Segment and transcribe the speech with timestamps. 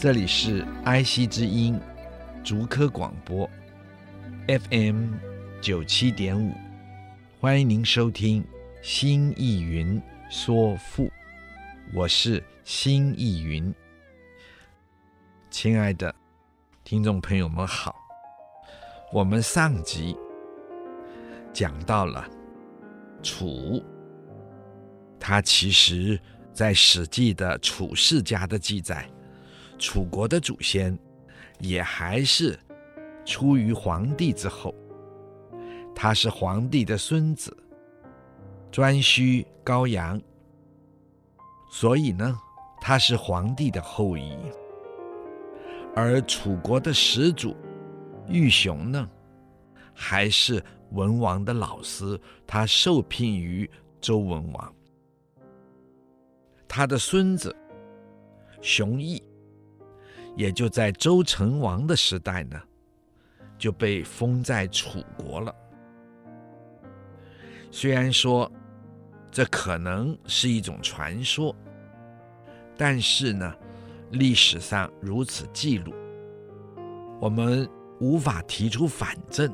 [0.00, 1.78] 这里是 IC 之音，
[2.42, 3.46] 竹科广播
[4.48, 5.12] ，FM
[5.60, 6.54] 九七点五，
[7.38, 8.42] 欢迎您收听
[8.80, 10.00] 《新艺云
[10.30, 11.04] 说赋》，
[11.92, 13.74] 我是新艺云。
[15.50, 16.14] 亲爱的
[16.82, 17.94] 听众朋友们好，
[19.12, 20.16] 我们上集
[21.52, 22.26] 讲到了
[23.22, 23.84] 楚，
[25.18, 26.18] 他其实
[26.54, 29.06] 在《史记》的《楚世家》的记载。
[29.80, 30.96] 楚国的祖先
[31.58, 32.56] 也还是
[33.24, 34.74] 出于黄帝之后，
[35.94, 37.56] 他是黄帝的孙子，
[38.70, 40.20] 颛顼高阳，
[41.72, 42.38] 所以呢，
[42.78, 44.36] 他是黄帝的后裔。
[45.96, 47.56] 而楚国的始祖
[48.28, 49.08] 豫熊呢，
[49.94, 54.74] 还是文王的老师，他受聘于周文王，
[56.68, 57.56] 他的孙子
[58.60, 59.18] 熊绎。
[60.36, 62.60] 也就在周成王的时代呢，
[63.58, 65.54] 就被封在楚国了。
[67.70, 68.50] 虽然说
[69.30, 71.54] 这可能是一种传说，
[72.76, 73.54] 但是呢，
[74.12, 75.92] 历史上如此记录，
[77.20, 77.68] 我们
[78.00, 79.52] 无法提出反证，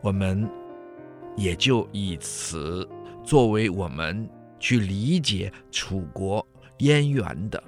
[0.00, 0.48] 我们
[1.36, 2.88] 也就以此
[3.22, 6.44] 作为我们去理解楚国
[6.78, 7.62] 燕园的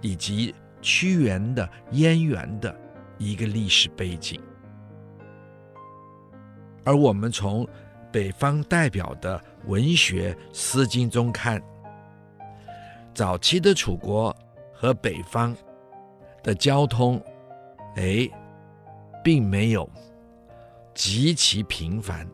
[0.00, 0.54] 以及。
[0.80, 2.74] 屈原的燕园的
[3.18, 4.40] 一个历史背景，
[6.84, 7.68] 而我们从
[8.10, 11.62] 北方代表的文学《诗经》中看，
[13.14, 14.34] 早期的楚国
[14.72, 15.54] 和北方
[16.42, 17.22] 的交通，
[17.96, 18.28] 哎，
[19.22, 19.88] 并没有
[20.94, 22.26] 极其频繁，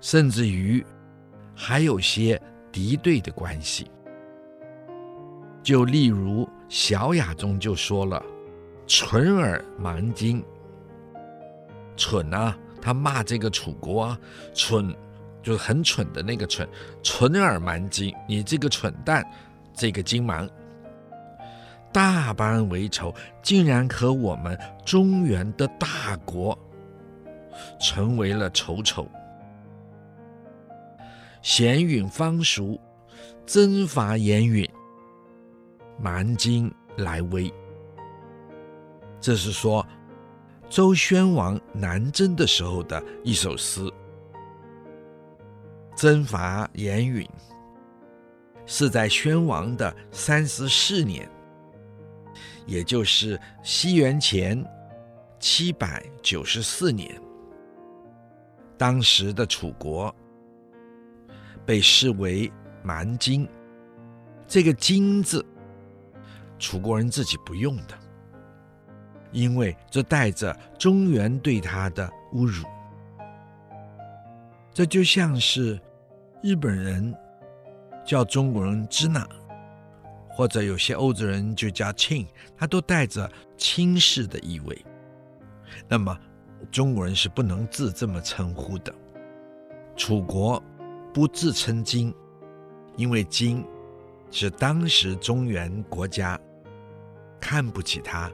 [0.00, 0.84] 甚至于
[1.54, 2.40] 还有些
[2.72, 3.90] 敌对的关系。
[5.62, 8.22] 就例如《小雅》中就说了
[8.86, 10.44] ：“蠢耳蛮荆。”
[11.96, 14.18] 蠢啊，他骂这个楚国啊，
[14.52, 14.94] 蠢
[15.42, 16.68] 就是很蠢的那个蠢，
[17.02, 19.24] 蠢耳蛮荆，你这个蠢蛋，
[19.72, 20.48] 这个荆蛮，
[21.92, 26.58] 大般为仇，竟然和我们中原的大国
[27.78, 29.08] 成为了仇仇。
[31.42, 32.80] 咸允方叔，
[33.46, 34.68] 征伐严允。
[35.98, 37.52] 蛮荆来威，
[39.20, 39.86] 这是说
[40.68, 43.90] 周宣王南征的时候的一首诗。
[45.96, 47.28] 征伐严允
[48.66, 51.30] 是在宣王的三十四年，
[52.66, 54.64] 也就是西元前
[55.38, 57.20] 七百九十四年。
[58.76, 60.12] 当时的楚国
[61.64, 63.48] 被视为蛮荆，
[64.48, 65.46] 这个“荆”字。
[66.58, 67.98] 楚国人自己不用的，
[69.32, 72.64] 因为这带着中原对他的侮辱。
[74.72, 75.80] 这就像是
[76.42, 77.14] 日本人
[78.04, 79.26] 叫中国人“支那”，
[80.30, 82.26] 或者有些欧洲人就叫“亲”，
[82.56, 84.84] 他都带着轻视的意味。
[85.88, 86.16] 那么
[86.70, 88.94] 中国人是不能自这么称呼的。
[89.96, 90.62] 楚国
[91.12, 92.12] 不自称金，
[92.96, 93.64] 因为金。
[94.36, 96.36] 是当时中原国家
[97.40, 98.28] 看不起他，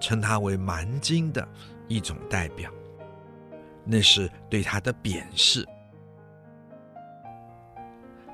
[0.00, 1.46] 称他为蛮荆的
[1.88, 2.70] 一种代表，
[3.84, 5.66] 那是对他的贬视。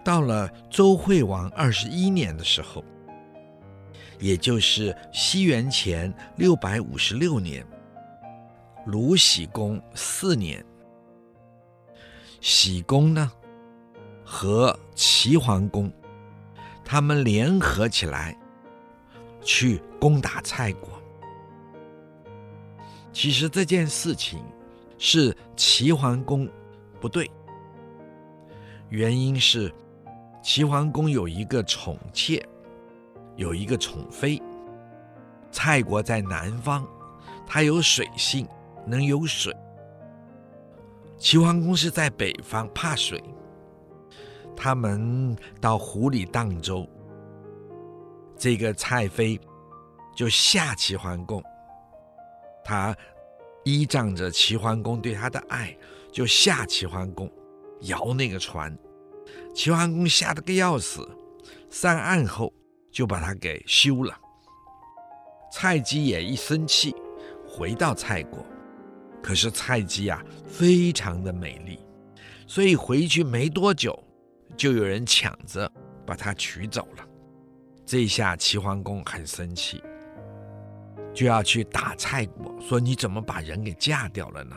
[0.04, 2.84] 到了周惠王二十一年的时候，
[4.18, 7.66] 也就是西元前六百五十六年，
[8.84, 10.62] 鲁僖公四年，
[12.42, 13.32] 僖公呢
[14.22, 15.90] 和齐桓公。
[16.88, 18.38] 他们联合起来
[19.42, 20.88] 去攻打蔡国。
[23.12, 24.40] 其实这件事情
[24.96, 26.48] 是齐桓公
[27.00, 27.28] 不对，
[28.88, 29.74] 原因是
[30.40, 32.40] 齐桓公有一个宠妾，
[33.34, 34.40] 有一个宠妃。
[35.50, 36.86] 蔡国在南方，
[37.46, 38.46] 他有水性，
[38.86, 39.52] 能有水。
[41.18, 43.22] 齐桓公是在北方，怕水，
[44.56, 46.88] 他们到湖里荡舟，
[48.36, 49.38] 这个蔡妃
[50.16, 51.42] 就下齐桓公，
[52.64, 52.96] 他
[53.64, 55.76] 依仗着齐桓公对他的爱，
[56.10, 57.30] 就下齐桓公，
[57.82, 58.76] 摇那个船，
[59.54, 61.06] 齐桓公吓得个要死，
[61.68, 62.52] 上岸后
[62.90, 64.18] 就把他给休了。
[65.52, 66.94] 蔡姬也一生气，
[67.46, 68.44] 回到蔡国，
[69.22, 71.78] 可是蔡姬啊，非常的美丽，
[72.46, 74.05] 所以回去没多久。
[74.54, 75.70] 就有人抢着
[76.06, 77.08] 把她娶走了，
[77.86, 79.82] 这一下齐桓公很生气，
[81.14, 84.56] 就要去打蔡国，说你怎么把人给嫁掉了呢？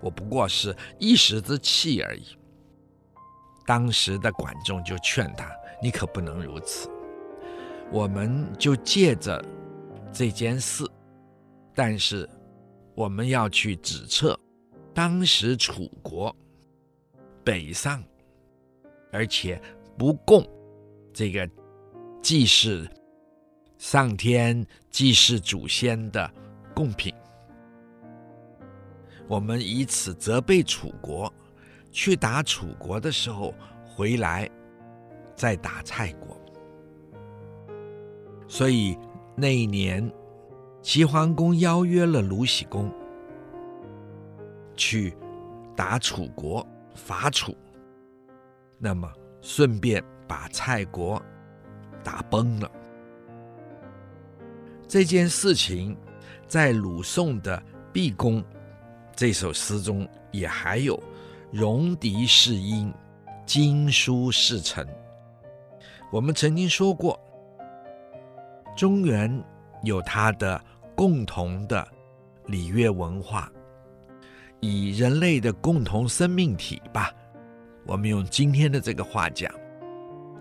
[0.00, 2.38] 我不过是一时之气而已。
[3.66, 5.50] 当时的管仲就劝他，
[5.82, 6.88] 你可不能如此。
[7.90, 9.44] 我们就借着
[10.12, 10.84] 这件事，
[11.74, 12.28] 但是
[12.94, 14.38] 我们要去指测
[14.94, 16.34] 当时楚国
[17.42, 18.02] 北上。
[19.10, 19.60] 而且
[19.96, 20.46] 不供
[21.12, 21.48] 这个
[22.20, 22.88] 祭祀
[23.78, 26.30] 上天、祭祀祖先的
[26.74, 27.14] 贡品，
[29.28, 31.32] 我们以此责备楚国，
[31.90, 33.54] 去打楚国的时候
[33.84, 34.50] 回来
[35.34, 36.36] 再打蔡国。
[38.48, 38.96] 所以
[39.34, 40.12] 那一年，
[40.82, 42.92] 齐桓公邀约了鲁僖公
[44.76, 45.16] 去
[45.74, 47.56] 打楚国，伐楚。
[48.78, 51.20] 那么，顺便把蔡国
[52.04, 52.70] 打崩了。
[54.86, 55.96] 这件事情，
[56.46, 57.60] 在鲁宋的
[57.92, 58.44] 毕公
[59.14, 61.02] 这首诗中也还有
[61.52, 62.92] “戎狄是因，
[63.46, 64.86] 经书是臣”。
[66.12, 67.18] 我们曾经说过，
[68.76, 69.42] 中原
[69.82, 70.62] 有它的
[70.94, 71.86] 共同的
[72.44, 73.50] 礼乐文化，
[74.60, 77.12] 以人类的共同生命体吧。
[77.86, 79.48] 我们用今天的这个话讲，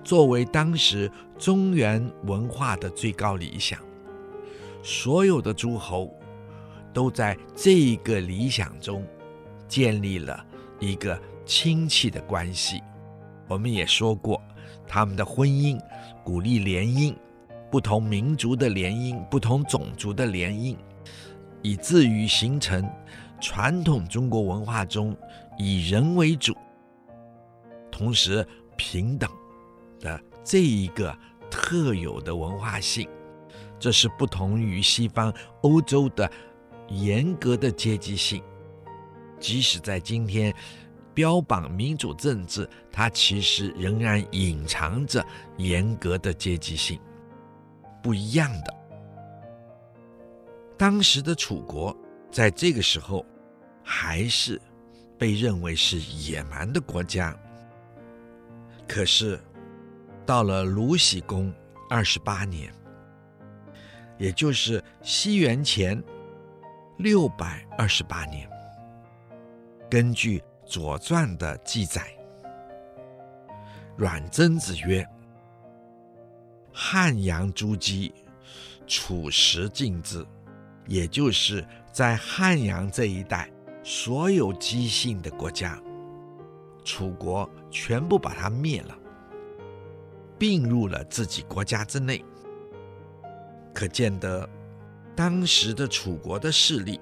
[0.04, 3.80] 作为当时中原文化的最高理想，
[4.82, 6.12] 所有的诸侯
[6.92, 9.06] 都在这个理想中
[9.68, 10.44] 建立了
[10.80, 12.82] 一个亲戚的关系。
[13.48, 14.42] 我们也说过，
[14.88, 15.80] 他们的婚姻
[16.24, 17.16] 鼓励联姻，
[17.70, 20.76] 不同民族的联姻，不同种族的联姻，
[21.62, 22.90] 以至于形成
[23.40, 25.16] 传统中国文化中
[25.60, 26.58] 以人为主。
[27.98, 28.46] 同时，
[28.76, 29.32] 平等
[30.02, 31.18] 的这一个
[31.50, 33.08] 特有的文化性，
[33.80, 36.30] 这是不同于西方欧洲的
[36.90, 38.44] 严格的阶级性。
[39.40, 40.54] 即使在今天
[41.14, 45.26] 标榜民主政治，它其实仍然隐藏着
[45.56, 47.00] 严格的阶级性，
[48.04, 48.74] 不一样的。
[50.78, 51.96] 当时的楚国
[52.30, 53.26] 在这个时候
[53.82, 54.62] 还是
[55.18, 57.34] 被认为是野蛮的国家。
[58.88, 59.40] 可是，
[60.26, 61.54] 到了鲁僖公
[61.90, 62.74] 二十八年，
[64.18, 66.02] 也就是西元前
[66.98, 68.50] 六百二十八年，
[69.90, 72.02] 根据《左传》的记载，
[73.98, 75.08] 阮曾子曰
[76.72, 78.14] ：“汉阳诸姬，
[78.88, 80.26] 楚时尽之。”
[80.88, 83.50] 也就是在汉阳这一带，
[83.84, 85.82] 所有姬姓的国家。
[86.84, 88.98] 楚国全部把它灭了，
[90.40, 92.24] 并入了自己国家之内。
[93.74, 94.50] 可见得
[95.14, 97.02] 当时的楚国的势力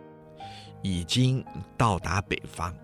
[0.82, 1.46] 已经
[1.78, 2.76] 到达北方，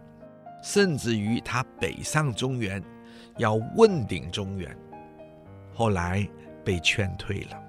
[0.62, 2.80] 甚至于他北上中原，
[3.38, 4.78] 要问鼎中原，
[5.74, 6.30] 后来
[6.64, 7.60] 被劝退了。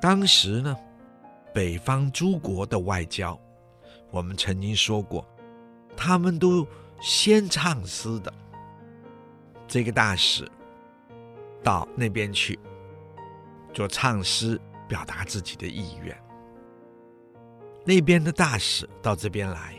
[0.00, 0.74] 当时呢，
[1.52, 3.38] 北方诸国的外交，
[4.10, 5.22] 我们曾经说过，
[5.94, 6.66] 他们都。
[7.00, 8.32] 先唱诗的
[9.66, 10.46] 这个大使
[11.62, 12.58] 到那边去，
[13.72, 16.16] 就唱诗表达自己的意愿。
[17.84, 19.74] 那边的大使到这边来，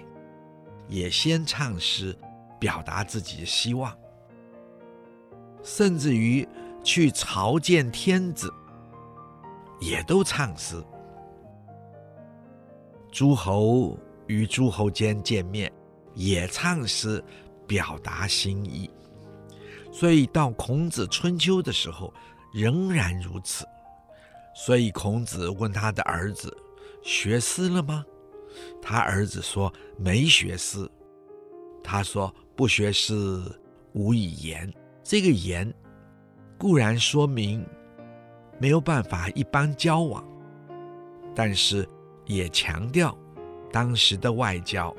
[0.88, 2.18] 也先唱诗
[2.60, 3.96] 表达自己的希望。
[5.62, 6.48] 甚至于
[6.84, 8.52] 去朝见天子，
[9.80, 10.84] 也都唱诗。
[13.12, 15.72] 诸侯与诸侯间见面。
[16.14, 17.24] 也唱诗
[17.68, 18.90] 表达心意，
[19.92, 22.14] 所以到孔子春秋的时候
[22.54, 23.66] 仍然如此。
[24.54, 26.56] 所以孔子问他的儿子
[27.02, 28.06] ：“学诗了吗？”
[28.82, 30.90] 他儿子说：“没学诗。”
[31.82, 33.42] 他说：“不学诗，
[33.94, 34.72] 无以言。”
[35.04, 35.74] 这个“言”
[36.60, 37.66] 固然说明
[38.60, 40.24] 没有办法一般交往，
[41.34, 41.88] 但是
[42.26, 43.18] 也强调
[43.72, 44.94] 当时的外交。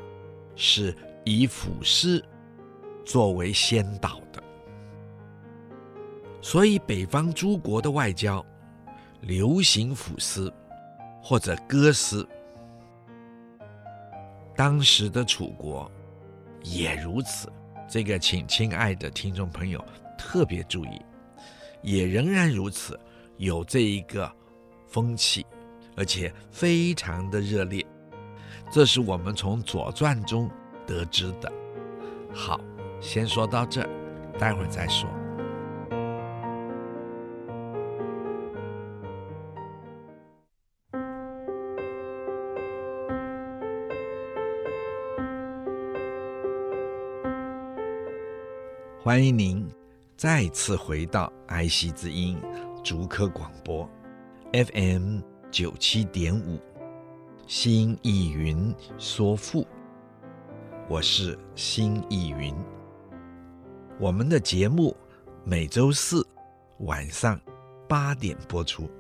[0.55, 2.23] 是以赋诗
[3.05, 4.43] 作为先导的。
[6.41, 8.45] 所以北方诸国的外交
[9.21, 10.53] 流行抚丝
[11.23, 12.29] 或者割丝。
[14.55, 15.91] 当时的楚国
[16.63, 17.51] 也如此，
[17.89, 19.83] 这个请亲爱的听众朋友
[20.19, 21.01] 特别注意，
[21.81, 22.99] 也仍然如此，
[23.39, 24.31] 有这一个
[24.89, 25.47] 风气，
[25.97, 27.85] 而且非常的热烈。
[28.75, 30.51] 这是我们从《左传》中
[30.87, 31.53] 得知的。
[32.33, 32.59] 好，
[33.03, 33.89] 先说到这儿，
[34.39, 35.11] 待会儿再说。
[49.03, 49.71] 欢迎您
[50.17, 52.41] 再次回到爱惜之音
[52.83, 53.87] 竹科广播
[54.55, 56.59] FM 九七点五，
[57.55, 59.67] 心意云说赋，
[60.89, 62.57] 我是心意云。
[64.01, 64.97] 我们的节目
[65.45, 66.27] 每周四
[66.79, 67.39] 晚上
[67.87, 68.91] 八点播出，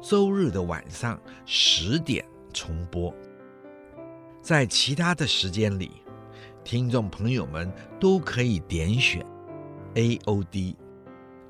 [0.00, 2.24] 周日的晚上十点
[2.54, 3.12] 重播。
[4.40, 5.90] 在其他的时间里。
[6.62, 9.26] 听众朋友们都可以点选
[9.94, 10.76] AOD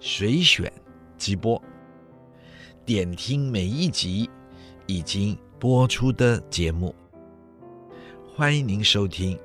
[0.01, 0.73] 随选
[1.19, 1.63] 即播，
[2.87, 4.31] 点听每一集
[4.87, 6.95] 已经播出的节目。
[8.35, 9.37] 欢迎您收听，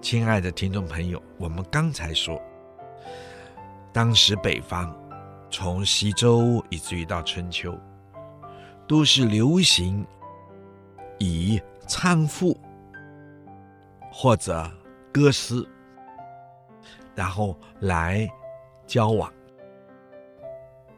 [0.00, 2.40] 亲爱的听众朋友，我们刚才说，
[3.92, 4.92] 当时北方
[5.48, 7.78] 从西周以至于到春秋，
[8.88, 10.04] 都是流行
[11.18, 12.58] 以唱赋。
[14.10, 14.68] 或者
[15.12, 15.64] 歌诗，
[17.14, 18.28] 然后来
[18.84, 19.32] 交往，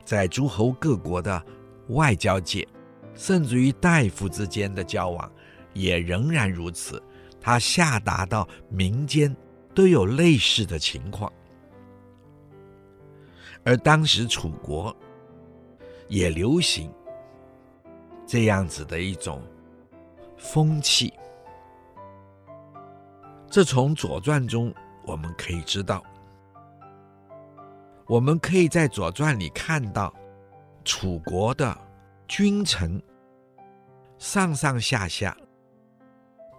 [0.04, 1.42] 在诸侯各国的
[1.90, 2.66] 外交界，
[3.14, 5.30] 甚至于大夫之间的交往，
[5.72, 7.02] 也仍然如此。
[7.40, 9.34] 他下达到民间
[9.74, 11.32] 都有类似的情况，
[13.64, 14.94] 而当时楚国
[16.06, 16.92] 也流行
[18.26, 19.42] 这样子的一种
[20.36, 21.12] 风气。
[23.48, 24.72] 这从《左传》中
[25.06, 26.04] 我们可以知道，
[28.06, 30.14] 我们可以在《左传》里看到
[30.84, 31.76] 楚国的
[32.26, 33.02] 君臣
[34.18, 35.36] 上上下下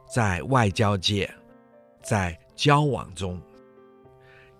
[0.09, 1.33] 在外交界、
[2.01, 3.41] 在交往中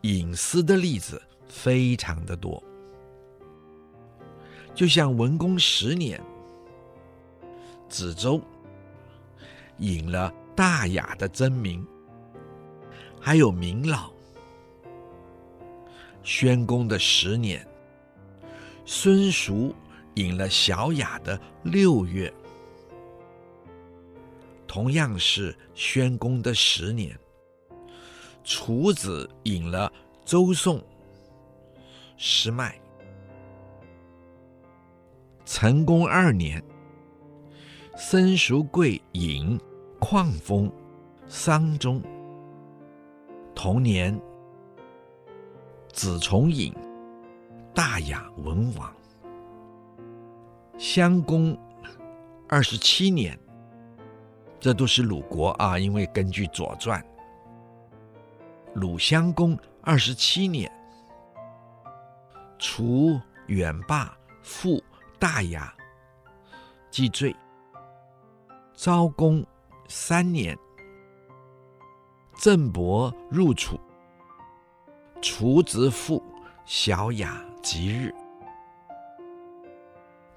[0.01, 2.62] 隐私的例子非常的多。
[4.74, 6.22] 就像文公十年，
[7.89, 8.41] 子周
[9.77, 11.86] 引了大雅的真名。
[13.24, 14.12] 还有明老，
[16.24, 17.68] 宣公的十年，
[18.86, 19.74] 孙叔
[20.16, 22.32] 引了小雅的六月，
[24.68, 27.18] 同样是宣公的十年，
[28.44, 29.92] 楚子引了
[30.26, 30.84] 周宋
[32.18, 32.80] 诗麦，
[35.46, 36.62] 成公二年，
[37.96, 39.60] 申叔贵引
[40.00, 40.72] 旷封
[41.28, 42.02] 商中。
[43.54, 44.20] 同年，
[45.94, 46.74] 子重引
[47.74, 48.94] 大雅文王。
[50.78, 51.58] 襄公
[52.48, 53.40] 二十七年，
[54.60, 57.01] 这都是鲁国啊，因为根据《左传》，
[58.74, 60.72] 鲁襄公二十七年，
[62.58, 64.84] 楚远霸复
[65.20, 65.74] 大雅，
[66.90, 67.36] 既罪。
[68.74, 69.46] 昭公
[69.88, 70.58] 三年。
[72.34, 73.80] 郑伯入楚，
[75.22, 76.24] 楚子父
[76.66, 78.13] 小雅即日。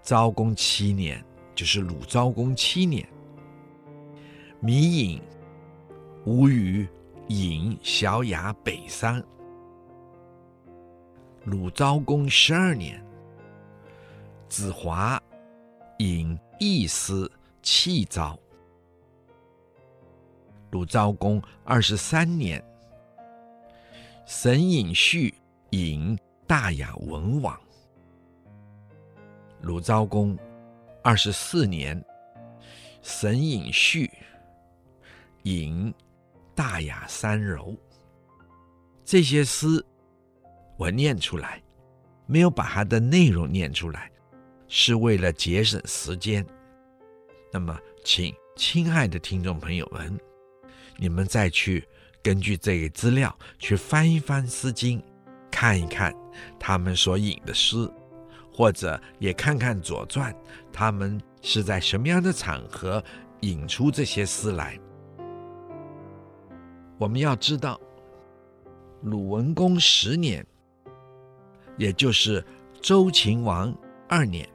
[0.02, 3.08] 昭公七年，就是鲁昭公七年，
[4.62, 5.22] 芈引、
[6.26, 6.86] 吴语
[7.28, 9.24] 隐小雅北山。
[11.44, 13.02] 鲁昭公十二年，
[14.48, 15.22] 子华
[15.98, 17.30] 隐易师
[17.62, 18.38] 弃昭。
[20.70, 22.62] 鲁昭公二十三年，
[24.26, 25.34] 沈尹绪
[25.70, 27.58] 引大雅文王。
[29.62, 30.38] 鲁昭公
[31.02, 32.02] 二十四年，
[33.02, 34.10] 沈尹绪
[35.44, 35.92] 引
[36.54, 37.74] 大雅三柔。
[39.04, 39.66] 这些诗
[40.76, 41.62] 我念出来，
[42.26, 44.10] 没有把它的内容念出来，
[44.68, 46.44] 是为了节省时间。
[47.50, 50.18] 那么，请亲爱的听众朋友们。
[50.96, 51.84] 你们再去
[52.22, 55.00] 根据这个资料去翻一翻《诗经》，
[55.50, 56.14] 看一看
[56.58, 57.90] 他们所引的诗，
[58.52, 60.32] 或者也看看《左传》，
[60.72, 63.02] 他们是在什么样的场合
[63.40, 64.78] 引出这些诗来。
[66.96, 67.80] 我们要知道，
[69.02, 70.46] 鲁文公十年
[71.76, 72.44] 也就是
[72.80, 73.76] 周秦王
[74.08, 74.48] 二年，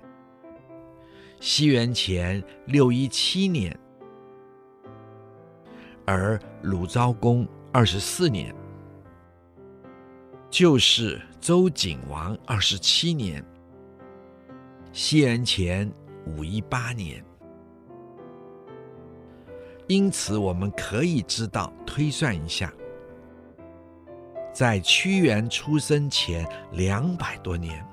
[1.40, 3.78] 西元前六一七年，
[6.06, 8.56] 而鲁昭公二十四年，
[10.50, 13.44] 就是周景王二十七年，
[14.92, 15.90] 西元前
[16.26, 17.24] 五一八年。
[19.88, 22.72] 因此，我们可以知道，推算一下，
[24.54, 27.84] 在屈原出生前两百多年，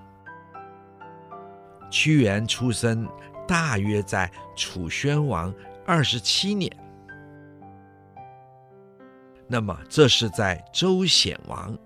[1.88, 3.08] 屈原出生
[3.46, 5.54] 大约在楚宣王
[5.86, 6.70] 二十七年，
[9.46, 11.78] 那么这是在周显王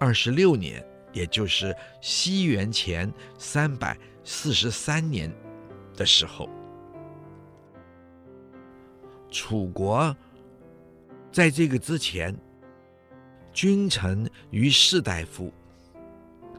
[0.00, 5.30] 二十六年，也就是西元前三百四十三年
[5.94, 6.48] 的时候。
[9.30, 10.16] 楚国
[11.30, 12.34] 在这个之前，
[13.52, 15.52] 君臣与士大夫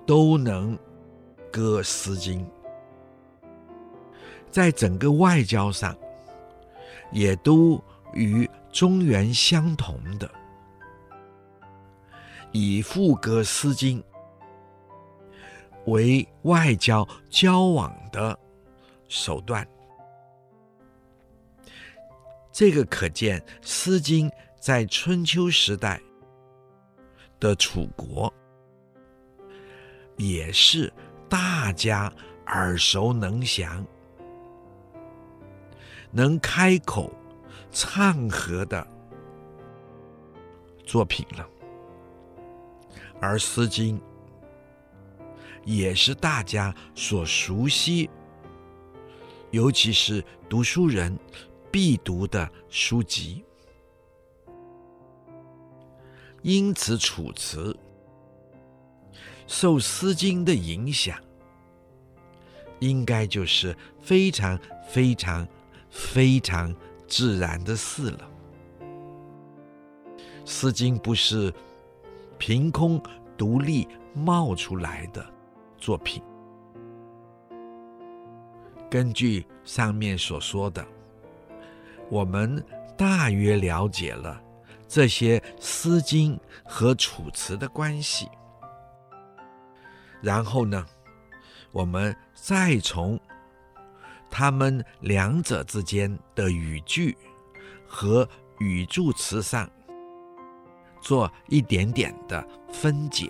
[0.05, 0.77] 都能
[1.51, 2.45] 歌《诗经》，
[4.51, 5.97] 在整个外交上
[7.11, 7.83] 也都
[8.13, 10.31] 与中原相同的，
[12.51, 13.99] 以赋歌《诗经》
[15.85, 18.37] 为外交交往的
[19.07, 19.67] 手段。
[22.51, 24.29] 这个可见，《诗经》
[24.59, 26.01] 在春秋时代
[27.39, 28.31] 的楚国，
[30.17, 30.91] 也是
[31.29, 32.11] 大家
[32.47, 33.85] 耳熟能详、
[36.11, 37.11] 能开口
[37.71, 38.85] 唱和的
[40.85, 41.47] 作品了。
[43.21, 43.97] 而《诗经》
[45.63, 48.09] 也是大家所熟悉，
[49.51, 51.17] 尤其是读书人。
[51.73, 53.45] 必读的书籍，
[56.41, 57.71] 因此《楚辞》
[59.47, 61.17] 受《诗经》的影响，
[62.79, 65.47] 应该就是非常非常
[65.89, 66.75] 非常
[67.07, 68.29] 自然的事了。
[70.43, 71.53] 《诗经》不是
[72.41, 72.99] 凭空
[73.37, 75.23] 独立冒出来的
[75.77, 76.23] 作品，
[78.89, 80.83] 根据上面所说的。
[82.09, 82.65] 我们
[82.97, 84.41] 大约了解了
[84.87, 88.27] 这些《诗经》和《楚辞》的关系，
[90.19, 90.83] 然后呢，
[91.71, 93.19] 我们再从
[94.31, 97.15] 他们两者之间的语句
[97.85, 98.27] 和
[98.57, 99.69] 语助词上
[101.01, 103.29] 做一点点的分解，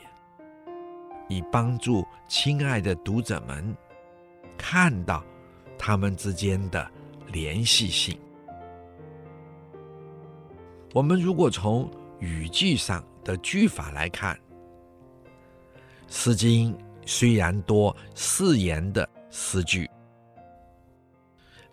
[1.27, 3.75] 以帮助亲爱的读者们
[4.57, 5.23] 看到
[5.79, 6.87] 他们之间的
[7.31, 8.15] 联系性。
[10.93, 14.35] 我们如果从语句上的句法来看，
[16.09, 16.73] 《诗经》
[17.05, 19.89] 虽然多四言的诗句，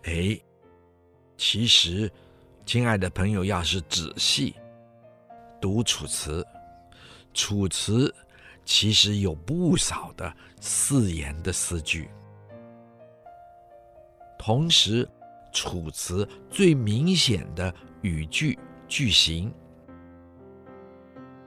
[0.03, 0.39] 哎，
[1.35, 2.09] 其实，
[2.65, 4.55] 亲爱的朋友，要是仔细
[5.61, 6.41] 读《楚辞》，
[7.33, 8.07] 《楚辞》
[8.65, 12.09] 其实有不少的四言的诗句，
[14.37, 15.05] 同时，
[15.51, 18.57] 《楚辞》最明显的语句。
[18.87, 19.53] 句型，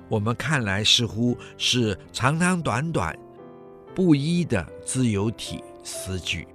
[0.09, 3.18] 我们看来似乎是长长短短、
[3.96, 6.46] 不一的自由体诗句。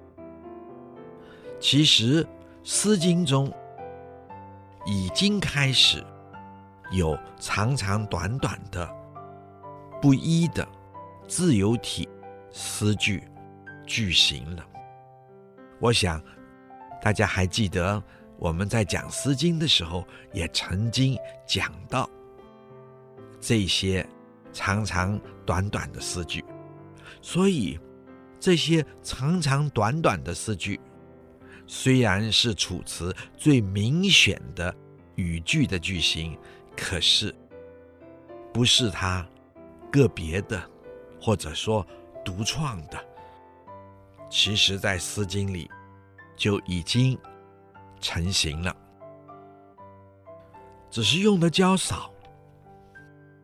[1.59, 2.23] 其实，
[2.63, 3.53] 《诗经》中
[4.85, 6.01] 已经开始
[6.91, 8.89] 有长长短短的、
[10.01, 10.67] 不一的
[11.27, 12.07] 自由体
[12.51, 13.23] 诗句
[13.85, 14.65] 句型了。
[15.79, 16.21] 我想，
[17.01, 18.01] 大家还记得。
[18.39, 22.07] 我们在讲《诗经》的时候，也曾经讲到
[23.41, 24.07] 这些
[24.53, 26.45] 长长短短的诗句，
[27.19, 27.79] 所以
[28.39, 30.79] 这些长长短短的诗句，
[31.65, 34.71] 虽然是楚辞最明显的
[35.15, 36.37] 语句的句型，
[36.77, 37.35] 可是
[38.53, 39.27] 不是他
[39.91, 40.61] 个别的，
[41.19, 41.85] 或者说
[42.23, 43.03] 独创的，
[44.29, 45.69] 其实在《诗经》里
[46.37, 47.19] 就已经。
[47.99, 48.77] 成型了，
[50.91, 52.13] 只是用的较少，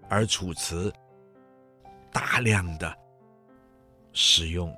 [0.08, 0.94] 而楚辞
[2.12, 2.96] 大量的
[4.12, 4.72] 使用。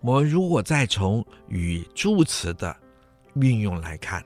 [0.00, 2.74] 我如果再从语助词的
[3.34, 4.24] 运用来看，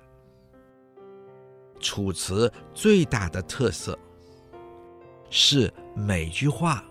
[1.82, 3.98] 楚辞最大的特色
[5.28, 6.82] 是每句话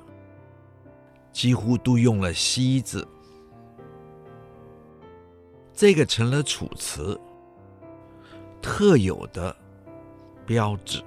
[1.32, 3.08] 几乎都用了“兮”字。
[5.74, 7.20] 这个成了楚辞
[8.62, 9.56] 特有的
[10.46, 11.02] 标志。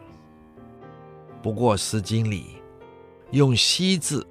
[1.41, 2.57] 不过，《诗经》里
[3.31, 4.27] 用西字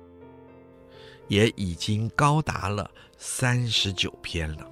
[1.29, 4.69] 也已经高达了三十九篇了。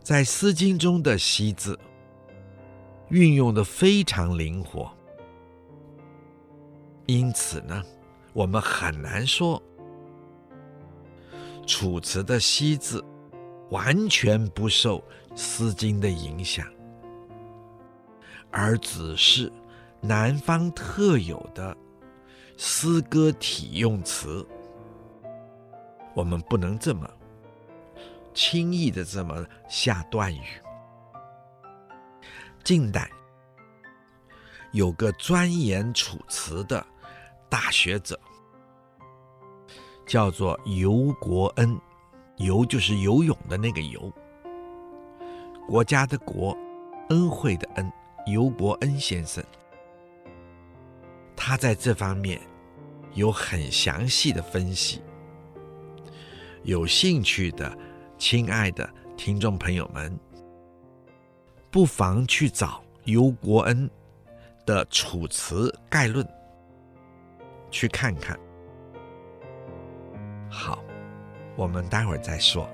[0.00, 1.76] 在《诗经》中的西字
[3.08, 4.90] 运用的非常灵活，
[7.06, 7.82] 因此呢，
[8.32, 9.62] 我们很难说
[11.66, 13.04] 楚辞的西字
[13.70, 14.98] 完全不受
[15.34, 16.66] 《诗经》的影响，
[18.50, 19.52] 而只是
[20.00, 21.76] 南方特有的
[22.56, 24.46] 诗歌体用词。
[26.14, 27.08] 我们不能这么。
[28.34, 30.42] 轻易的这么下断语。
[32.66, 33.08] 近代。
[34.72, 36.84] 有个钻研楚辞的
[37.48, 38.18] 大学者，
[40.04, 41.80] 叫做游国恩，
[42.38, 44.12] 游就是游泳的那个游，
[45.68, 46.58] 国家的国，
[47.10, 47.92] 恩惠的恩，
[48.26, 49.44] 游国恩先生，
[51.36, 52.40] 他在这方面
[53.14, 55.00] 有很详细的分析，
[56.64, 57.78] 有兴趣的。
[58.18, 60.18] 亲爱的听众朋友们，
[61.76, 63.90] 不妨去找游国恩
[64.64, 66.24] 的《楚辞概论》
[67.70, 68.34] 去看看。
[70.48, 70.82] 好，
[71.54, 72.66] 我们待会儿再说。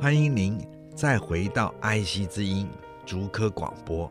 [0.00, 0.58] 欢迎您
[0.94, 2.66] 再回到爱惜之音。
[3.04, 4.10] 竹科广播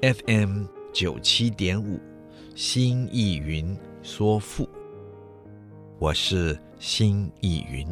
[0.00, 1.98] ，FM 九七点五，
[2.54, 4.68] 新意云说赋，
[5.98, 7.88] 我是新意云。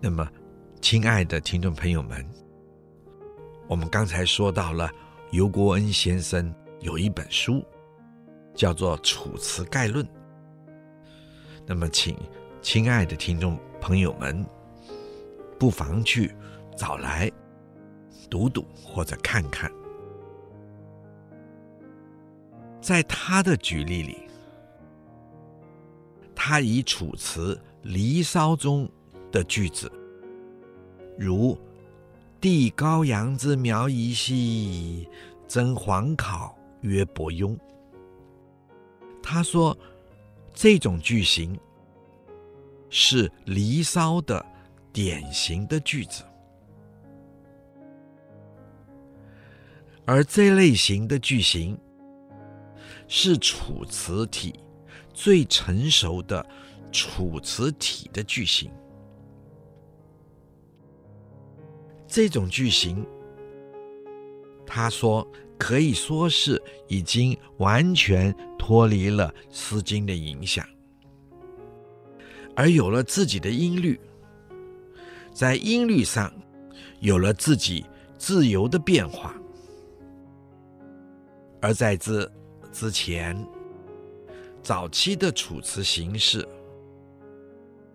[0.00, 0.28] 那么，
[0.80, 2.24] 亲爱的听众朋友们，
[3.66, 4.88] 我们刚才说到了
[5.32, 7.60] 游国恩先生有一本书，
[8.54, 10.06] 叫做《楚辞概论》。
[11.66, 12.16] 那么，请
[12.62, 14.46] 亲爱的听众朋友们，
[15.58, 16.32] 不妨去。
[16.76, 17.30] 找来
[18.28, 19.70] 读读或者看看，
[22.84, 24.28] 在他的举例里，
[26.34, 28.86] 他以《楚辞·离骚》中
[29.32, 29.90] 的句子，
[31.18, 31.58] 如
[32.42, 35.08] “帝高阳之苗裔兮，
[35.48, 37.56] 征黄考曰伯庸”，
[39.22, 39.74] 他说
[40.52, 41.58] 这种句型
[42.90, 44.44] 是《离骚》的
[44.92, 46.22] 典型的句子。
[50.04, 51.78] 而这类型的句型，
[53.08, 54.54] 是楚辞体
[55.12, 56.44] 最成熟的
[56.90, 58.70] 楚辞体的句型。
[62.06, 63.04] 这种句型，
[64.64, 65.26] 他说
[65.58, 70.64] 可以说是已经完全脱离了《诗经》的影响，
[72.54, 74.00] 而有了自己的音律，
[75.32, 76.32] 在音律上
[77.00, 77.84] 有了自己
[78.16, 79.34] 自由的变化。
[81.60, 82.30] 而在这
[82.74, 83.36] 之前，
[84.60, 86.46] 早期的楚辞形式，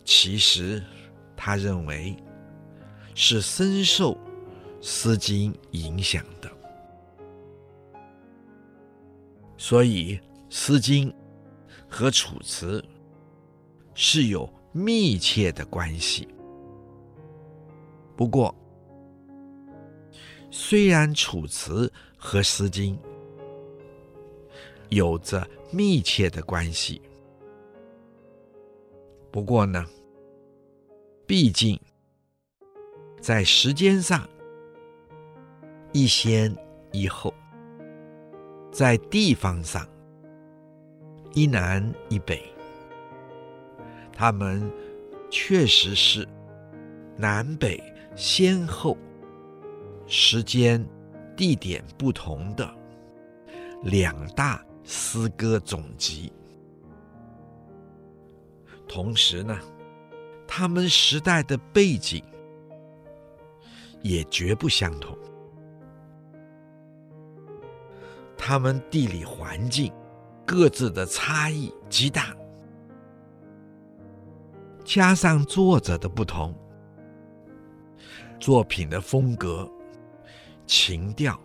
[0.05, 0.81] 其实
[1.35, 2.15] 他认为
[3.13, 4.13] 是深受
[4.79, 6.49] 《诗经》影响的，
[9.57, 10.15] 所以
[10.49, 11.11] 《诗经》
[11.89, 12.81] 和楚辞
[13.93, 16.25] 是有密切的关系。
[18.15, 18.55] 不过，
[20.49, 22.97] 虽然楚辞和《诗经》
[24.89, 27.01] 有着密切的关系。
[29.31, 29.85] 不过呢，
[31.27, 31.79] 毕竟
[33.21, 34.27] 在时间上
[35.91, 36.55] 一先
[36.91, 37.33] 一后，
[38.71, 39.87] 在地方上
[41.33, 42.41] 一南一北，
[44.11, 44.71] 他们
[45.29, 46.27] 确实是
[47.15, 47.79] 南北
[48.15, 48.97] 先后、
[50.07, 50.83] 时间、
[51.37, 52.67] 地点不同的
[53.83, 54.65] 两大。
[54.91, 56.33] 诗歌总集，
[58.87, 59.55] 同时呢，
[60.47, 62.23] 他们时代的背景
[64.01, 65.15] 也绝不相同，
[68.35, 69.93] 他们地理环境
[70.43, 72.35] 各自的差异极大，
[74.83, 76.51] 加上作者的不同，
[78.39, 79.69] 作品的风格、
[80.65, 81.39] 情调，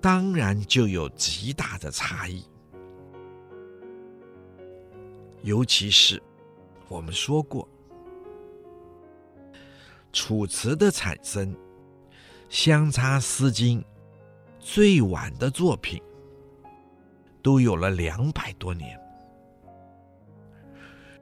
[0.00, 2.44] 当然就有极大的差异。
[5.42, 6.22] 尤其是
[6.88, 7.68] 我们说过，
[10.12, 11.54] 楚辞的产生
[12.48, 13.80] 相差《诗经》
[14.60, 16.00] 最晚的作品
[17.42, 18.98] 都有了两百多年。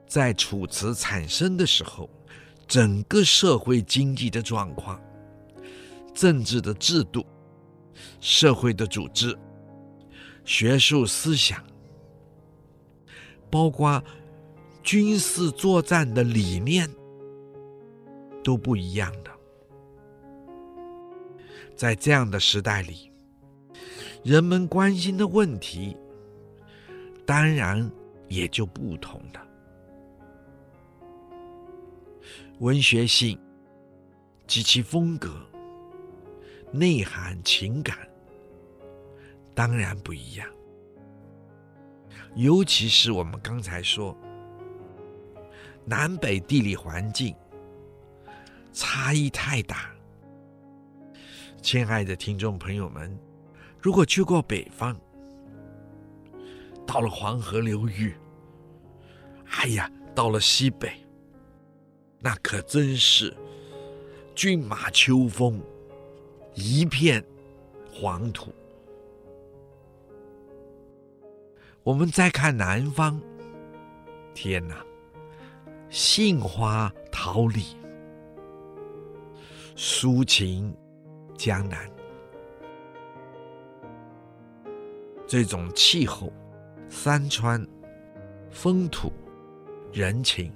[0.05, 2.09] 在楚辞产生的时候，
[2.67, 5.01] 整个社会经济的状况、
[6.13, 7.25] 政治的制度、
[8.19, 9.35] 社会的组织、
[10.43, 11.65] 学术思想，
[13.51, 14.01] 包括
[14.81, 16.89] 军事作战的理念，
[18.43, 19.31] 都不一样的。
[21.75, 23.11] 在这样的时代里，
[24.23, 25.97] 人们关心的问题，
[27.25, 27.91] 当然
[28.27, 29.47] 也就不同了。
[32.59, 33.37] 文学性
[34.45, 35.33] 及其风格、
[36.71, 37.97] 内涵、情感，
[39.55, 40.47] 当然不一样。
[42.35, 44.17] 尤其是我们刚才说，
[45.83, 47.35] 南北地理环境
[48.71, 49.91] 差异太大。
[51.61, 53.15] 亲爱的听众朋友们，
[53.79, 54.95] 如果去过北方，
[56.87, 58.15] 到了黄河流域，
[59.49, 60.91] 哎呀，到了西北。
[62.17, 63.35] 那可真是
[64.33, 65.61] 骏马秋风，
[66.53, 67.23] 一片
[67.91, 68.53] 黄土。
[71.83, 73.19] 我们再看南方，
[74.33, 74.85] 天哪，
[75.89, 77.75] 杏花桃李，
[79.75, 80.75] 抒情
[81.35, 81.89] 江南。
[85.25, 86.31] 这种气候、
[86.87, 87.65] 山川、
[88.51, 89.11] 风土、
[89.91, 90.51] 人情。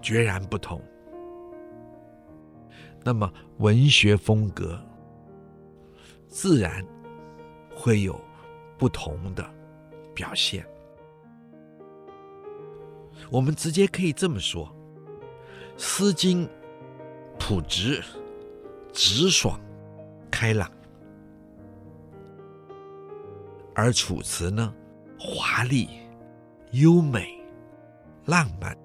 [0.00, 0.80] 决然不同。
[3.02, 4.80] 那么文学风格
[6.28, 6.86] 自然
[7.74, 8.16] 会有
[8.78, 9.48] 不同的
[10.14, 10.66] 表现。
[13.30, 14.66] 我们直接可以这么说：
[15.76, 16.46] 《诗经》
[17.38, 18.02] 朴直、
[18.92, 19.58] 直爽、
[20.30, 20.70] 开朗，
[23.74, 24.74] 而《楚辞》呢，
[25.18, 25.88] 华丽、
[26.72, 27.42] 优美、
[28.26, 28.76] 浪漫。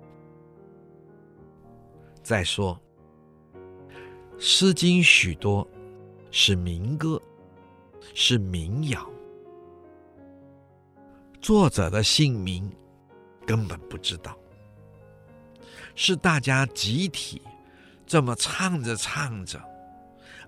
[2.24, 2.80] 再说，
[4.40, 5.68] 《诗经》许多
[6.32, 7.22] 是民歌，
[8.14, 9.08] 是民谣，
[11.42, 12.72] 作者的姓名
[13.46, 14.38] 根本不知道，
[15.96, 17.42] 是大家集体
[18.06, 19.60] 这么唱着唱着，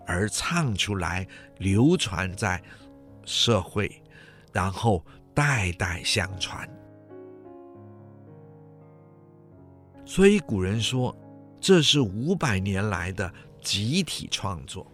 [0.05, 1.27] 而唱出来，
[1.57, 2.61] 流传在
[3.25, 4.01] 社会，
[4.51, 5.03] 然后
[5.33, 6.69] 代代相传。
[10.05, 11.15] 所以古人说。
[11.65, 14.85] 这是五百年来的集体创作，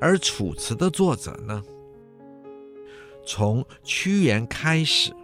[0.00, 1.60] 而《楚辞》的作者呢，
[3.24, 5.14] 从屈原开始，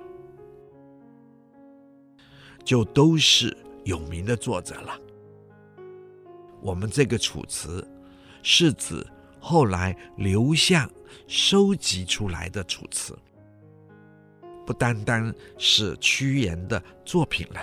[2.64, 4.98] 就都是有名的作者了。
[6.60, 7.80] 我们这个《楚辞》，
[8.42, 9.06] 是指
[9.40, 10.90] 后来刘向
[11.26, 13.12] 收集出来的《楚辞》，
[14.66, 17.60] 不单单是屈原的作品了。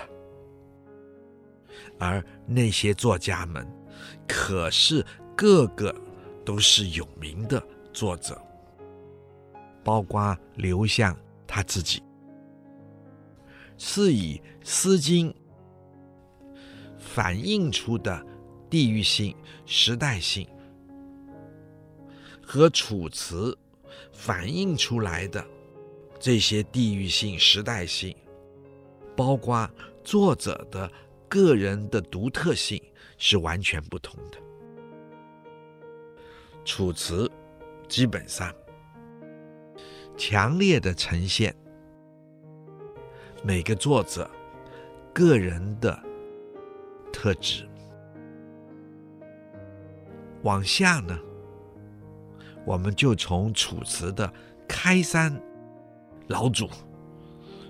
[1.98, 3.66] 而那些作家们，
[4.26, 5.04] 可是
[5.36, 5.94] 个个
[6.44, 8.40] 都是有名的作者，
[9.86, 12.02] 包括刘向他自己，
[13.78, 15.30] 是以《诗经》
[16.98, 18.26] 反映出的
[18.68, 19.32] 地域性、
[19.64, 20.44] 时代性，
[22.42, 23.56] 和《楚辞》
[24.10, 25.46] 反映出来的
[26.18, 28.12] 这些地域性、时代性，
[29.14, 29.70] 包括
[30.02, 30.90] 作者的。
[31.28, 32.80] 个人的独特性
[33.18, 34.38] 是完全不同的。
[36.64, 37.28] 楚辞
[37.88, 38.54] 基本上
[40.16, 41.54] 强烈的呈现
[43.42, 44.28] 每个作者
[45.12, 45.98] 个人的
[47.12, 47.68] 特质。
[50.42, 51.18] 往下呢，
[52.64, 54.32] 我们就从楚辞的
[54.66, 55.34] 开山
[56.28, 56.68] 老祖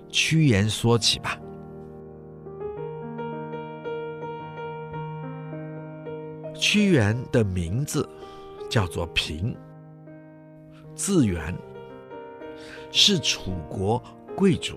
[0.09, 1.39] 屈原说起吧。
[6.53, 8.07] 屈原的名字
[8.69, 9.55] 叫做平，
[10.95, 11.55] 字元，
[12.99, 14.03] 是楚国
[14.35, 14.75] 贵族。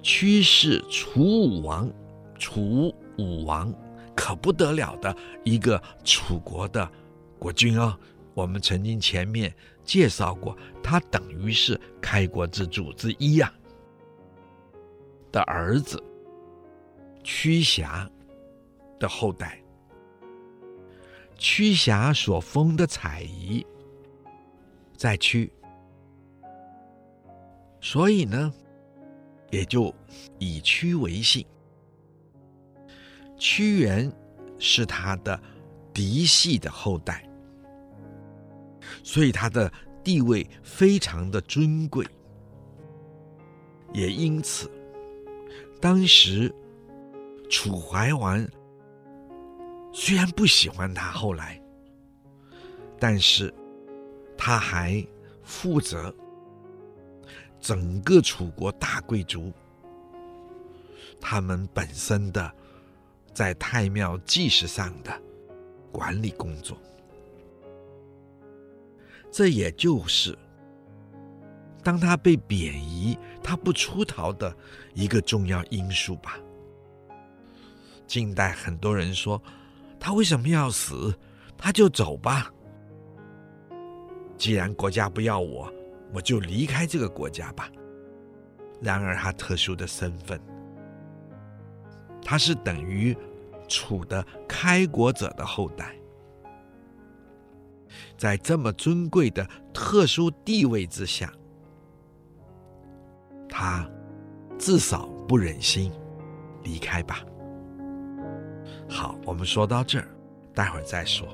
[0.00, 1.90] 屈是楚武王，
[2.38, 3.74] 楚武王
[4.14, 6.88] 可不得了的一个楚国的
[7.40, 7.98] 国君哦。
[8.34, 13.52] 我们曾经前面介绍过，他等于是开国之主之一呀、
[15.32, 16.00] 的儿子，
[17.24, 18.08] 屈瑕。
[19.00, 19.60] 的后代，
[21.36, 23.64] 屈瑕所封的采邑
[24.98, 25.50] 在屈，
[27.80, 28.52] 所以呢，
[29.48, 29.94] 也就
[30.40, 31.46] 以屈为姓。
[33.38, 34.12] 屈原
[34.58, 35.40] 是他的
[35.94, 37.24] 嫡系的后代，
[39.04, 42.04] 所以他的地位非常的尊贵，
[43.94, 44.68] 也因此，
[45.80, 46.52] 当时
[47.48, 48.44] 楚怀王
[49.92, 51.62] 虽然不喜欢他，后来，
[52.98, 53.54] 但是
[54.38, 55.04] 他还
[55.42, 56.14] 负责
[57.60, 59.52] 整个楚国大贵族
[61.20, 62.50] 他们本身的
[63.34, 65.20] 在太庙祭祀上的
[65.90, 66.78] 管理工作。
[69.30, 70.38] 这也就是
[71.82, 74.56] 当他被贬夷，他不出逃的
[74.94, 76.38] 一个重要因素吧。
[78.06, 79.42] 近代很多人说，
[79.98, 81.14] 他为什么要死？
[81.56, 82.52] 他就走吧。
[84.38, 85.70] 既然国家不要我，
[86.14, 87.68] 我就离开这个国家吧。
[88.80, 90.40] 然而他特殊的身份，
[92.22, 93.16] 他是等于
[93.66, 95.94] 楚的开国者的后代。
[98.16, 101.32] 在这么尊贵的特殊地位之下，
[103.48, 103.88] 他
[104.58, 105.90] 至少不忍心
[106.62, 107.24] 离开吧。
[108.88, 110.08] 好，我们说到这儿，
[110.54, 111.26] 待会儿再说。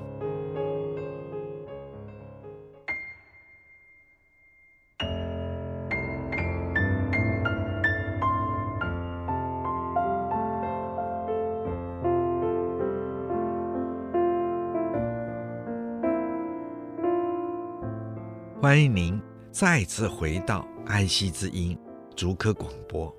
[18.75, 19.17] 欢迎您
[19.53, 21.79] 再次回到安溪之音
[22.13, 23.09] 竹科广播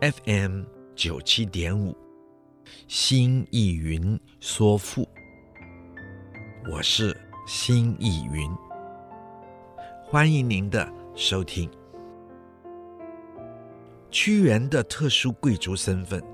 [0.00, 0.62] FM
[0.96, 1.94] 九七点五，
[2.88, 5.06] 心意云说赋，
[6.72, 7.14] 我是
[7.46, 8.50] 心意云，
[10.06, 11.70] 欢迎您的收听。
[14.10, 16.24] 屈原的特殊贵族身份，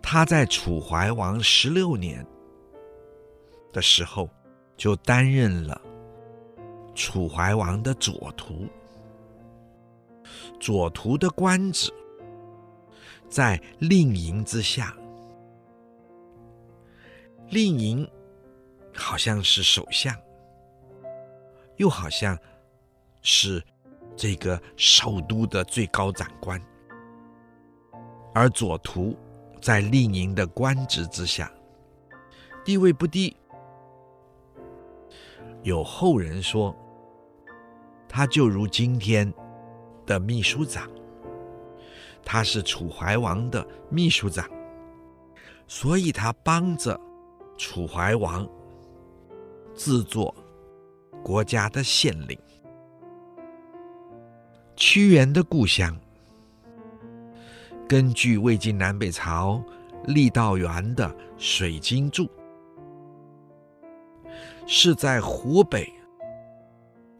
[0.00, 2.24] 他在楚怀王十六年
[3.72, 4.30] 的时候
[4.76, 5.80] 就担任了。
[6.94, 8.66] 楚怀王的左徒，
[10.60, 11.92] 左徒的官职
[13.28, 14.96] 在令尹之下，
[17.50, 18.08] 令尹
[18.94, 20.16] 好像是首相，
[21.76, 22.38] 又好像
[23.22, 23.62] 是
[24.16, 26.62] 这个首都的最高长官，
[28.32, 29.16] 而左徒
[29.60, 31.50] 在令尹的官职之下，
[32.64, 33.36] 地位不低，
[35.64, 36.74] 有后人说。
[38.16, 39.34] 他就如今天
[40.06, 40.88] 的秘书长，
[42.24, 44.48] 他是楚怀王的秘书长，
[45.66, 46.96] 所以他帮着
[47.56, 48.48] 楚怀王
[49.74, 50.32] 制作
[51.24, 52.38] 国家的县令。
[54.76, 55.98] 屈原的故乡，
[57.88, 59.60] 根据魏晋南北朝
[60.06, 62.26] 郦道元的《水经注》，
[64.68, 65.92] 是在湖北。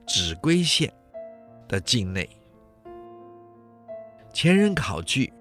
[0.07, 0.93] 秭归县
[1.67, 2.29] 的境内，
[4.33, 5.33] 前人考据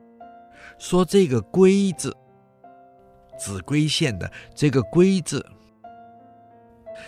[0.80, 2.16] 说，这个“归”字，
[3.38, 5.46] 秭归县的这个“归”字，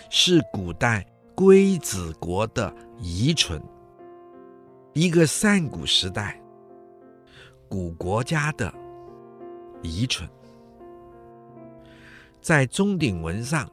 [0.09, 3.61] 是古代龟子国的遗存，
[4.93, 6.39] 一个上古时代
[7.69, 8.71] 古国家的
[9.81, 10.29] 遗存，
[12.41, 13.69] 在钟鼎文上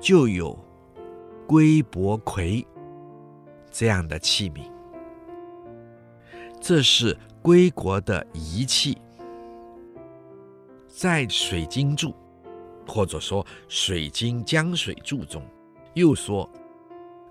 [0.00, 0.58] 就有
[1.46, 2.66] “龟伯魁”。
[3.78, 4.68] 这样的器皿，
[6.60, 8.98] 这是归国的仪器。
[10.88, 12.08] 在《水晶柱》
[12.90, 15.40] 或者说《水晶江水柱》中，
[15.94, 16.50] 又说，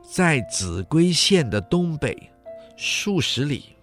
[0.01, 2.17] 在秭归县的东北
[2.77, 3.75] 数十里，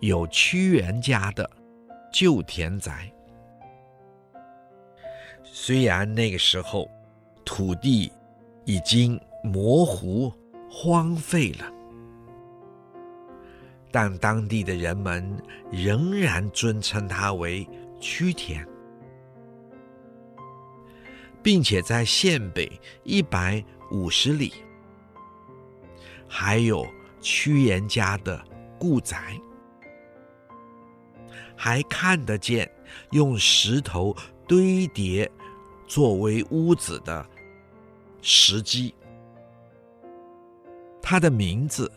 [0.00, 1.48] 有屈原家的
[2.12, 3.08] 旧田宅。
[5.44, 6.90] 虽然那个时候
[7.44, 8.10] 土地
[8.64, 10.32] 已经模糊。
[10.70, 11.72] 荒废了，
[13.90, 17.68] 但当地的人们仍然尊称它为
[18.00, 18.66] 屈田，
[21.42, 22.70] 并且在县北
[23.02, 24.52] 一百五十里
[26.28, 26.86] 还有
[27.20, 28.44] 屈原家的
[28.78, 29.40] 故宅，
[31.56, 32.70] 还看得见
[33.10, 34.14] 用石头
[34.46, 35.28] 堆叠
[35.86, 37.26] 作为屋子的
[38.20, 38.94] 石基。
[41.10, 41.90] 他的名字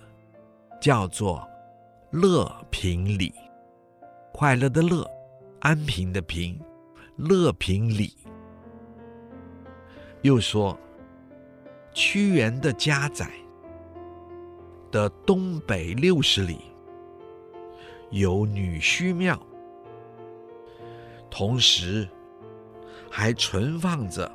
[0.79, 1.45] 叫做
[2.11, 3.33] 乐平里，
[4.31, 5.05] 快乐的乐，
[5.59, 6.57] 安平的平，
[7.17, 8.15] 乐平里。
[10.21, 10.79] 又说，
[11.93, 13.29] 屈原的家宅
[14.89, 16.61] 的东北六十里
[18.11, 19.37] 有女虚庙，
[21.29, 22.07] 同时
[23.09, 24.31] 还存放着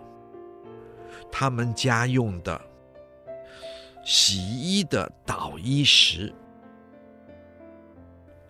[1.33, 2.61] 他们家用的。
[4.09, 6.33] 洗衣的捣衣石。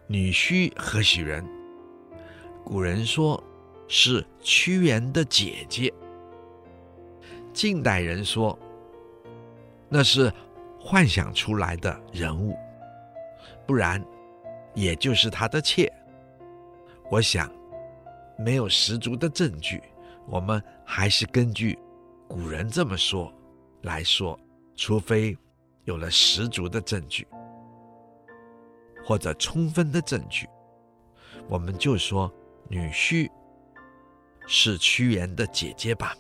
[0.07, 1.43] 女婿何许人？
[2.63, 3.43] 古人说
[3.89, 5.91] 是屈原的姐姐。
[7.55, 8.57] 近代人说
[9.89, 10.31] 那是
[10.79, 12.55] 幻想出来的人物，
[13.67, 14.05] 不然
[14.75, 15.91] 也就是他的妾。
[17.11, 17.51] 我想
[18.37, 19.83] 没有十足的证据，
[20.27, 21.79] 我们还是根据
[22.29, 23.33] 古人这么说
[23.81, 24.39] 来说，
[24.77, 25.35] 除非
[25.87, 27.27] 有了十足的证据。
[29.03, 30.49] 或者充分的证据，
[31.49, 32.29] 我们就说
[32.69, 33.31] 女婿
[34.49, 36.13] 是屈原的姐姐吧。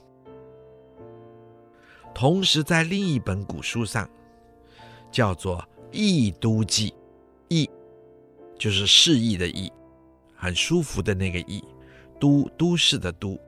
[2.14, 4.08] 同时，在另一本古书上，
[5.10, 5.58] 叫做
[5.90, 6.90] 《易都记》，
[7.48, 7.68] 易
[8.56, 9.72] 就是释义的易，
[10.36, 11.64] 很舒服的那个易，
[12.20, 13.30] 都都市的都，《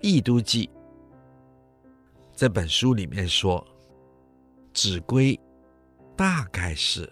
[0.00, 0.66] 易都记》
[2.34, 3.62] 这本书里面说，
[4.72, 5.38] 秭归
[6.20, 7.10] 大概是。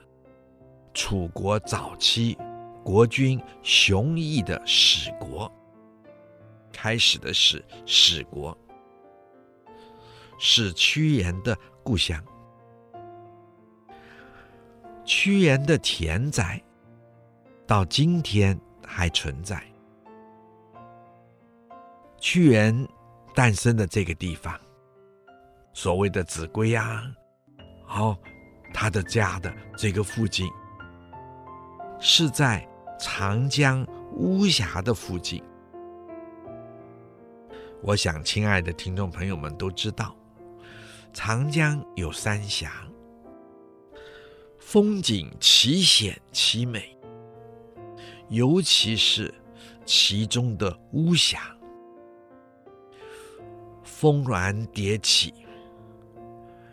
[0.93, 2.37] 楚国早期
[2.85, 5.51] 国君熊毅的始国，
[6.71, 8.55] 开始的是始国，
[10.39, 12.23] 是屈原的故乡。
[15.07, 16.63] 屈原的田宅
[17.67, 19.65] 到今天还存在。
[22.21, 22.87] 屈原
[23.35, 24.61] 诞生的这个地方，
[25.73, 27.11] 所谓的秭归啊，
[27.87, 28.15] 好，
[28.73, 30.49] 他的家的这个附近。
[32.01, 32.65] 是在
[33.01, 35.43] 长江巫峡的附近。
[37.83, 40.15] 我想，亲爱的听众朋友们都知道，
[41.13, 42.87] 长江有三峡，
[44.59, 46.97] 风景奇险奇美，
[48.29, 49.35] 尤其是
[49.85, 51.41] 其中的巫峡，
[53.83, 55.35] 峰峦叠起，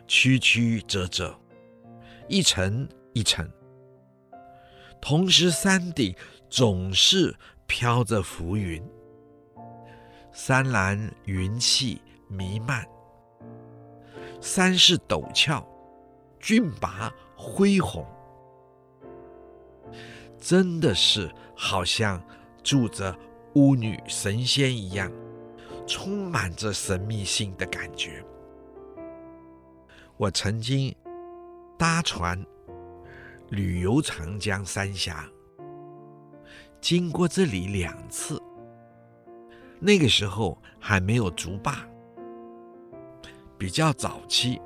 [0.08, 1.36] 曲曲折折，
[2.28, 3.50] 一层一层。
[5.02, 6.16] 同时，山顶
[6.50, 7.36] 总是
[7.68, 8.84] 飘着浮云，
[10.32, 12.84] 山岚云气弥漫，
[14.42, 15.64] 山势陡峭，
[16.40, 18.04] 峻拔恢宏，
[20.40, 22.20] 真的是好像
[22.64, 23.16] 住着
[23.54, 25.12] 巫女神仙一样，
[25.86, 28.26] 充满着神秘性的感觉。
[30.18, 30.96] 我曾经
[31.78, 32.44] 搭船。
[33.50, 35.24] 旅游长江三峡，
[36.82, 38.42] 经过这里两次。
[39.80, 41.88] 那个时候还没有竹坝，
[43.56, 44.60] 比较早期，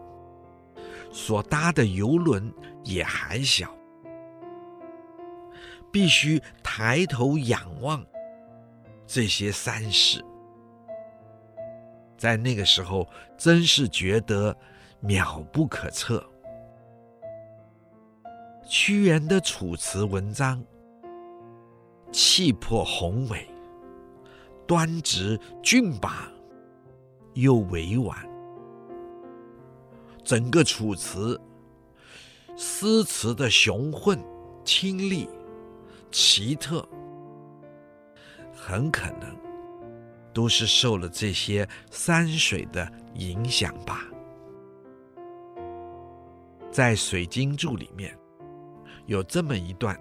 [1.12, 2.52] 所搭的游轮
[2.86, 3.76] 也还小，
[5.92, 8.04] 必须抬头仰望
[9.06, 10.24] 这些山势，
[12.18, 13.06] 在那个时候
[13.38, 14.56] 真是觉得
[15.02, 16.26] 妙不可测。
[18.70, 20.64] 屈原的楚辞文章，
[22.12, 23.50] 气魄宏伟，
[24.68, 26.32] 端直峻拔，
[27.34, 28.16] 又委婉。
[30.24, 31.42] 整个楚辞，
[32.56, 34.24] 诗词的雄浑、
[34.64, 35.28] 清丽、
[36.12, 36.88] 奇特，
[38.54, 39.36] 很可能
[40.32, 44.06] 都是受了这些山水的影响吧。
[46.70, 48.16] 在《水经注》里面。
[49.10, 50.00] 有这么一段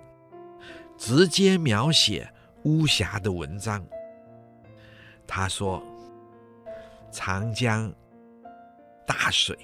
[0.99, 2.31] 直接描写
[2.65, 3.83] 巫峡的文章。
[5.27, 5.83] 他说
[7.11, 7.91] ：“长江
[9.07, 9.57] 大水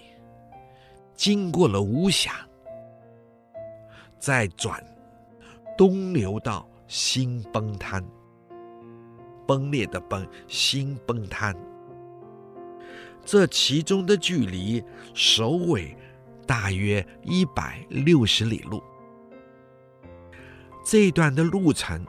[1.15, 2.49] 经过了巫峡，
[4.19, 4.83] 再转
[5.77, 8.03] 东流到新崩滩，
[9.47, 11.55] 崩裂的崩，新崩滩。
[13.27, 14.83] 这其中的距离
[15.13, 15.95] 首尾
[16.47, 18.83] 大约一百六十里路。”
[20.85, 22.07] 这一段的路程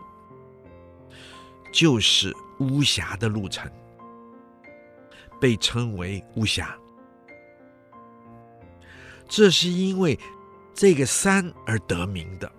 [1.71, 3.71] 就是巫峡的路程，
[5.39, 6.77] 被称为巫峡。
[9.27, 10.19] 这是因为
[10.73, 12.51] 这个山而得名的。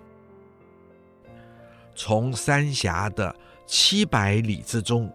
[1.94, 3.34] 从三峡的
[3.66, 5.12] 七百里之中，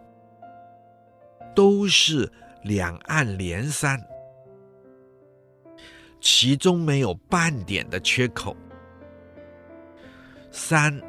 [1.56, 2.32] 都是
[2.64, 4.00] 两岸连山，
[6.20, 8.56] 其中没有半点的缺口。
[10.52, 11.02] 三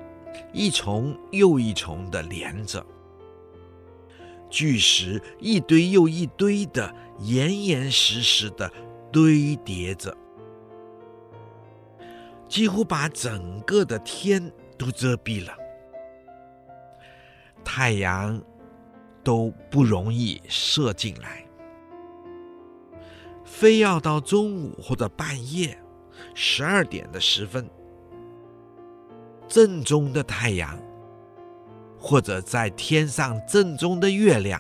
[0.53, 2.85] 一重又一重的连着，
[4.49, 8.71] 巨石一堆又一堆的严严实实的
[9.11, 10.17] 堆叠着，
[12.49, 15.53] 几乎把整个的天都遮蔽了，
[17.65, 18.41] 太阳
[19.25, 21.45] 都不容易射进来，
[23.45, 25.77] 非要到中午或者半夜
[26.35, 27.69] 十二点的时分，
[29.53, 30.81] 正中的太阳，
[32.01, 34.59] 或者在天上正中的月亮，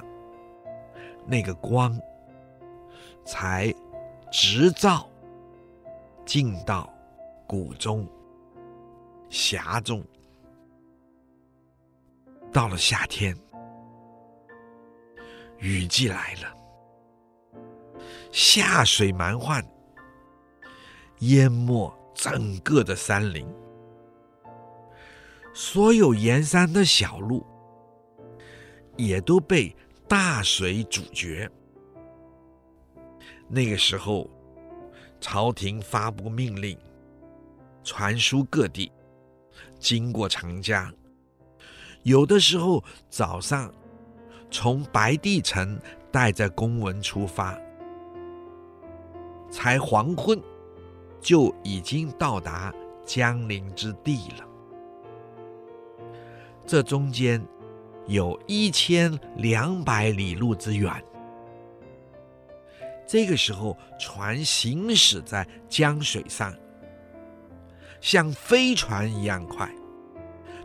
[1.26, 1.99] 那个光
[3.24, 3.74] 才
[4.30, 5.09] 直照
[6.26, 6.93] 进到
[7.47, 8.07] 谷中、
[9.30, 10.05] 匣中。
[12.53, 13.34] 到了夏天，
[15.57, 16.55] 雨季来了，
[18.30, 19.66] 下水蛮患，
[21.20, 23.49] 淹没整个的山林，
[25.55, 27.44] 所有沿山的小路
[28.96, 29.74] 也都被
[30.09, 31.50] 大水阻绝。
[33.48, 34.30] 那个时候，
[35.20, 36.78] 朝廷发布命令，
[37.84, 38.90] 传书各地，
[39.78, 40.92] 经过长江。
[42.03, 43.72] 有的时候早上
[44.50, 45.78] 从白帝城
[46.11, 47.59] 带着公文出发，
[49.50, 50.40] 才黄昏
[51.20, 52.74] 就已经到达
[53.05, 54.48] 江陵之地了。
[56.66, 57.44] 这中间
[58.06, 60.90] 有一千两百里路之远。
[63.06, 66.54] 这个时候，船行驶在江水上，
[68.00, 69.70] 像飞船一样快。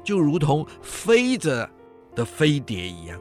[0.03, 1.69] 就如同飞着
[2.15, 3.19] 的飞碟一样，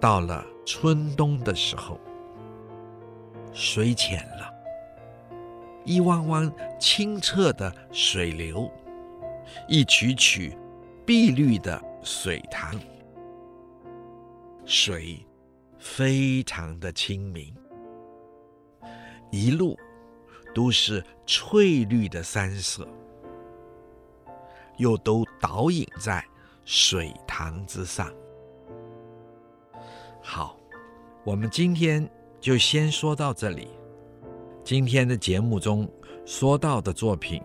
[0.00, 2.00] 到了春冬的时候，
[3.52, 4.52] 水浅了，
[5.84, 8.68] 一汪汪清澈的水流，
[9.68, 10.56] 一曲曲
[11.06, 12.78] 碧绿的水塘，
[14.64, 15.18] 水
[15.78, 17.54] 非常的清明，
[19.30, 19.78] 一路
[20.54, 22.86] 都是翠绿的山色。
[24.76, 26.24] 又都倒影在
[26.64, 28.08] 水塘之上。
[30.22, 30.56] 好，
[31.24, 32.08] 我们今天
[32.40, 33.70] 就先说到这里。
[34.62, 35.90] 今天的节目中
[36.24, 37.42] 说到的作品，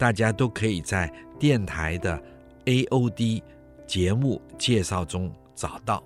[0.00, 2.18] 大家都可以在电台的
[2.64, 3.42] AOD
[3.86, 6.02] 节目介绍中找到，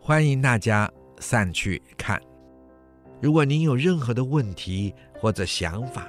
[0.00, 2.18] 欢迎大家上去看。
[3.20, 6.06] 如果您有任何的问题或者想法，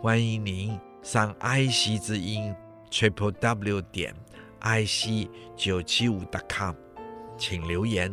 [0.00, 2.54] 欢迎您上爱惜之音。
[2.90, 4.14] triple w 点
[4.62, 6.74] ic 九七五 .com，
[7.36, 8.10] 请留言。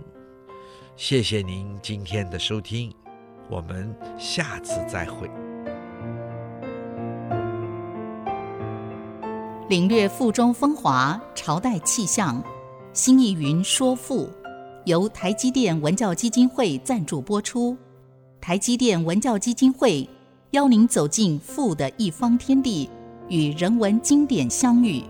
[0.97, 2.93] 谢谢您今天的收听，
[3.49, 5.46] 我们下次再会。
[9.69, 12.41] 领略赋中风华，朝代气象，
[12.93, 14.29] 新义云说赋，
[14.85, 17.75] 由台积电文教基金会赞助播出。
[18.39, 20.07] 台积电文教基金会
[20.51, 22.89] 邀您走进赋的一方天地。
[23.27, 25.03] 与人文经典相遇。